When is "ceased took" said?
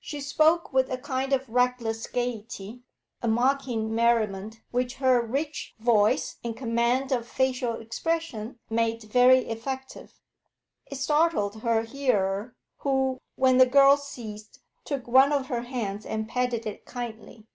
13.98-15.06